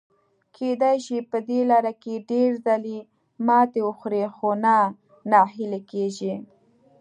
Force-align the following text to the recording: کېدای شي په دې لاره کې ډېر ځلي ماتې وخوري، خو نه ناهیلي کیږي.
کېدای 0.55 0.97
شي 1.05 1.17
په 1.31 1.37
دې 1.47 1.59
لاره 1.71 1.93
کې 2.03 2.23
ډېر 2.31 2.49
ځلي 2.65 2.99
ماتې 3.47 3.81
وخوري، 3.87 4.23
خو 4.35 4.49
نه 4.63 4.75
ناهیلي 5.31 5.81
کیږي. 5.91 6.33